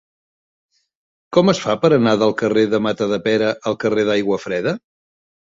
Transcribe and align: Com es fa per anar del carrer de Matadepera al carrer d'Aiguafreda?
Com 1.37 1.51
es 1.53 1.61
fa 1.65 1.75
per 1.83 1.91
anar 1.99 2.13
del 2.23 2.33
carrer 2.41 2.65
de 2.73 2.79
Matadepera 2.89 3.53
al 3.73 3.81
carrer 3.85 4.07
d'Aiguafreda? 4.09 4.79